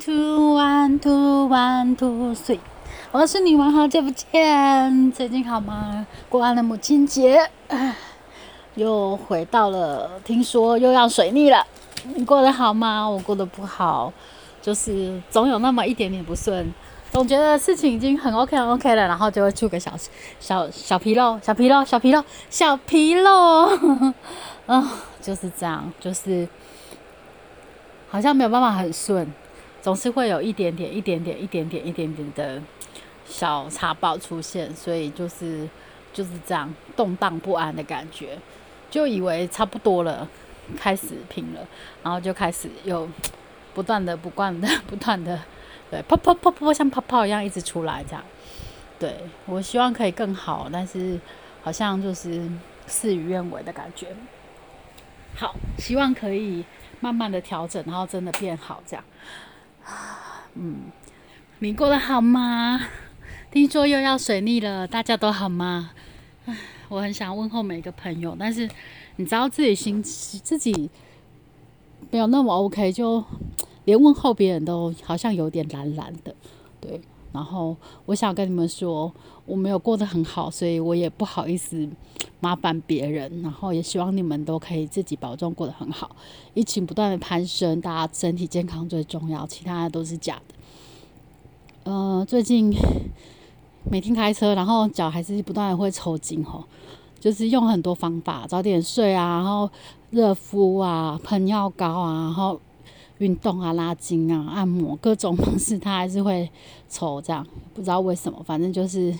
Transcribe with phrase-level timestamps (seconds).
[0.00, 2.60] Two one two one two three，
[3.10, 6.06] 我是女王，好久不见，最近好吗？
[6.28, 7.50] 过完了母亲节，
[8.76, 11.66] 又回到了，听说又要水逆了，
[12.14, 13.08] 你过得好吗？
[13.08, 14.12] 我过得不好，
[14.62, 16.72] 就是总有那么一点点不顺，
[17.10, 19.92] 总觉得事情已经很 OK 很 OK 了，然后就会出个小
[20.38, 24.12] 小小纰漏，小纰漏，小纰漏，小纰漏，
[24.66, 26.48] 啊，就是这样，就是
[28.08, 29.26] 好像没有办法很顺。
[29.80, 32.62] 总是会有一点点、一点点、一点点、一点点的
[33.26, 35.68] 小茶包出现，所以就是
[36.12, 38.38] 就是这样动荡不安的感觉，
[38.90, 40.28] 就以为差不多了，
[40.76, 41.60] 开始平了，
[42.02, 43.08] 然后就开始又
[43.74, 45.40] 不断的、不断的、不断的，
[45.90, 48.24] 对，泡泡泡泡像泡泡一样一直出来，这样。
[48.98, 49.14] 对
[49.46, 51.20] 我希望可以更好，但是
[51.62, 52.50] 好像就是
[52.88, 54.08] 事与愿违的感觉。
[55.36, 56.64] 好，希望可以
[56.98, 59.04] 慢慢的调整，然后真的变好，这样。
[60.54, 60.90] 嗯，
[61.60, 62.80] 你过得好吗？
[63.50, 65.90] 听说又要水逆了，大家都好吗？
[66.46, 66.56] 唉，
[66.88, 68.68] 我很想问候每个朋友，但是
[69.16, 70.90] 你知道自己心自己
[72.10, 73.24] 没有那么 OK，就
[73.84, 76.34] 连问候别人都好像有点懒懒的，
[76.80, 77.00] 对。
[77.30, 79.12] 然后我想跟你们说，
[79.44, 81.88] 我没有过得很好，所以我也不好意思
[82.40, 83.42] 麻烦别人。
[83.42, 86.16] 然后也希望你们都可以自己保重，过得很好。
[86.54, 91.90] 疫情不断的攀升，大家身体健康最重要，其他的都是假的。
[91.90, 92.72] 呃，最近
[93.90, 96.64] 每天开车，然后脚还是不断的会抽筋吼，
[97.20, 99.70] 就是用很多方法，早点睡啊，然后
[100.10, 102.60] 热敷啊，喷药膏啊，然后。
[103.18, 106.48] 运动啊，拉筋啊，按摩各种方式，他还是会
[106.88, 107.44] 抽，这样
[107.74, 109.12] 不知道为什么，反正就是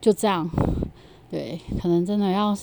[0.00, 0.50] 就这样。
[1.32, 2.54] 对，可能真的要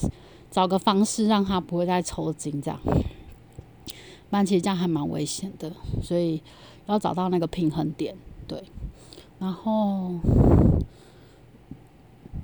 [0.52, 2.80] 找个方式让他不会再抽筋，这样。
[2.86, 6.39] 不然其实这样还蛮危险的，所以
[6.86, 8.16] 要找到那个平衡点。
[8.47, 8.64] 对，
[9.40, 10.20] 然后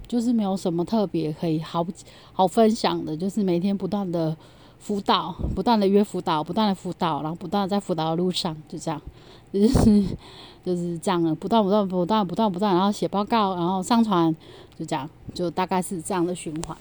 [0.07, 1.85] 就是没有什么特别可以好
[2.33, 4.35] 好分享的，就是每天不断的。
[4.79, 9.01] 辅导，不断的约辅导，不断的辅导，然后不断的在辅导的路上，就这样，
[9.51, 10.03] 就 是
[10.63, 14.35] 就是这样的，不断不断不断不断不断，然后写报告，然后上传，
[14.77, 16.77] 就这样，就大概是这样的循环，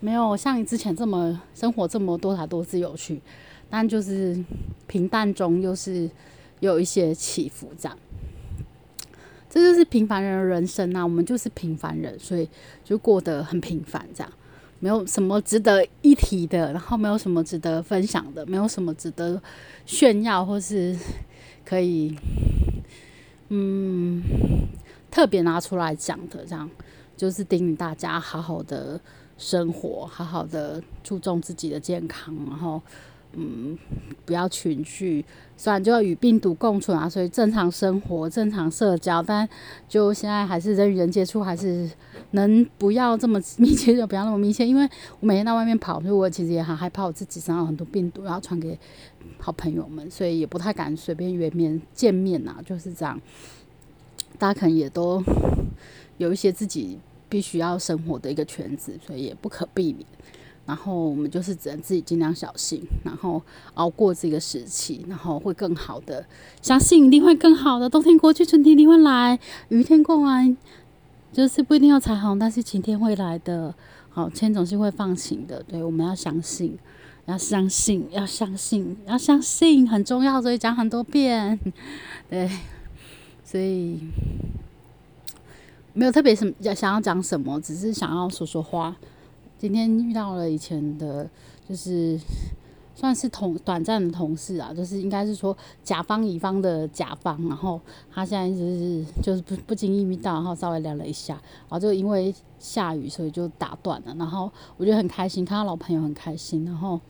[0.00, 3.20] 没有像你之前这么生活这么多才多姿有趣，
[3.70, 4.44] 但就是
[4.86, 6.10] 平淡中又是
[6.60, 7.98] 有一些起伏，这样，
[9.48, 12.48] 这就是平凡人的人生啊，我们就是平凡人，所以
[12.84, 14.32] 就过得很平凡，这样。
[14.78, 19.42] 没有什么值得一提的，然后没有什么值得分享的，没有什么值得
[19.84, 20.96] 炫耀或是
[21.64, 22.16] 可以
[23.48, 24.22] 嗯
[25.10, 26.68] 特别拿出来讲的，这样
[27.16, 29.00] 就是叮咛大家好好的
[29.36, 32.80] 生活，好好的注重自己的健康，然后。
[33.34, 33.76] 嗯，
[34.24, 35.24] 不要群聚，
[35.56, 39.48] 虽然就要与病毒共存啊，所以正常生活、正常社交，但
[39.88, 41.88] 就现在还是人与人接触，还是
[42.32, 44.66] 能不要这么密切就不要那么密切。
[44.66, 44.88] 因为
[45.20, 48.78] 我每天到外面跑，所以我其实也很害怕我自己身上很多病毒，然后传给
[49.38, 53.20] 好朋友们，所以也不太敢随便约面见面呐，就是这样。
[54.38, 55.22] 大家可能也都
[56.16, 60.06] 有一些自己必须要生活的一个圈子，所以也不可避免。
[60.68, 63.40] 然后我们就是只能自己尽量小心，然后
[63.72, 66.26] 熬过这个时期，然后会更好的，
[66.60, 67.88] 相信一定会更好的。
[67.88, 69.38] 冬天过去，春天一定会来，
[69.70, 70.54] 雨天过完，
[71.32, 73.74] 就是不一定要彩虹，但是晴天会来的。
[74.10, 76.78] 好，天总是会放晴的，对，我们要相信，
[77.24, 81.58] 要相信，要相信，要相信，很重要，所以讲很多遍。
[82.28, 82.50] 对，
[83.42, 84.00] 所以
[85.94, 88.94] 没有特别什么要想要讲什么，只是想要说说话。
[89.58, 91.28] 今天遇到了以前的，
[91.68, 92.16] 就是
[92.94, 97.80] 算是同短暂的同事啊，就是应该是说甲方乙方的甲方，然后
[98.12, 104.14] 他现在就是就是不不经意遇到，然后稍微聊了一下，然后就因为下雨，所以就打断了。
[104.16, 107.00] 然后我觉得很开心，看到老朋友很开心，然后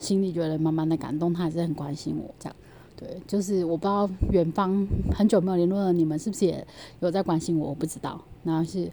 [0.00, 2.56] 心里觉得满满的感动，他还是很关心我这样。
[2.96, 6.66] 对，就是我不知道远方很久没有联络的你们是不是也
[6.98, 8.90] 有在关心我，我不知道，然后是。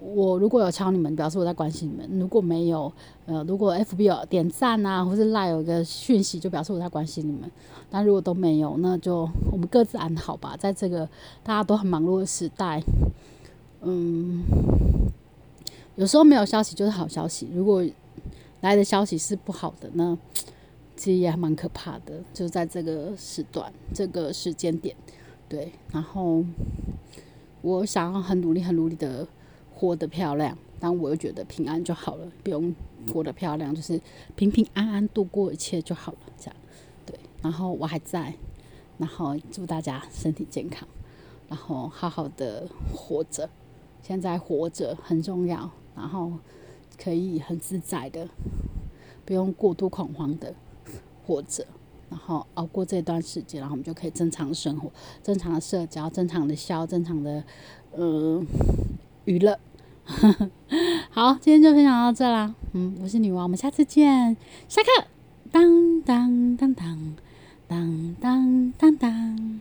[0.00, 2.90] 我如果有敲你们，表示我在关心你们；如果没有，
[3.26, 7.50] 呃，如果 FB 有点赞啊，或是 Line 有个讯息，就表示我在关心你们。
[7.90, 10.56] 但如果都没有，那就我们各自安好吧。
[10.58, 11.06] 在这个
[11.42, 12.82] 大家都很忙碌的时代，
[13.82, 14.42] 嗯，
[15.96, 17.48] 有时候没有消息就是好消息。
[17.52, 17.84] 如果
[18.62, 20.16] 来的消息是不好的，那
[20.96, 22.22] 其实也蛮可怕的。
[22.32, 24.96] 就在这个时段、这个时间点，
[25.46, 25.72] 对。
[25.92, 26.42] 然后
[27.60, 29.26] 我想要很努力、很努力的。
[29.80, 32.74] 活得漂亮，但我又觉得平安就好了，不用
[33.10, 33.98] 活得漂亮，就是
[34.36, 36.56] 平平安安度过一切就好了，这样
[37.06, 37.18] 对。
[37.40, 38.34] 然后我还在，
[38.98, 40.86] 然后祝大家身体健康，
[41.48, 43.48] 然后好好的活着。
[44.02, 46.30] 现在活着很重要，然后
[47.02, 48.28] 可以很自在的，
[49.24, 50.54] 不用过度恐慌的
[51.26, 51.66] 活着，
[52.10, 54.92] 然后熬过这段时间，然后我们就可以正常生活、
[55.22, 57.42] 正常的社交、正常的笑、正常的
[57.92, 58.44] 呃
[59.24, 59.58] 娱乐。
[61.10, 62.54] 好，今天就分享到这啦。
[62.72, 64.36] 嗯，我是女王，我们下次见，
[64.68, 64.88] 下课。
[65.50, 67.16] 当当当当
[67.66, 69.60] 当当当当。